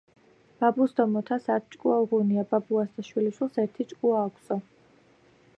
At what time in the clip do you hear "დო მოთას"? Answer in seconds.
0.95-1.45